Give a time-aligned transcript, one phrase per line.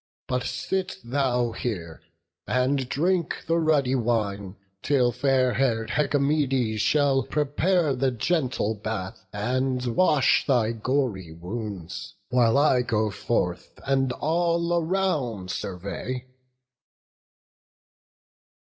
[0.27, 2.01] But sit thou here,
[2.47, 9.85] and drink the ruddy wine, Till fair hair'd Hecamede shall prepare The gentle bath, and
[9.95, 16.25] wash thy gory wounds; While I go forth, and all around survey."